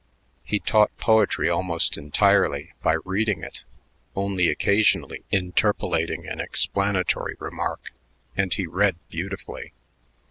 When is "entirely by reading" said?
1.95-3.43